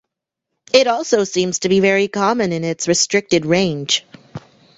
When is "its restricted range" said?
2.63-4.03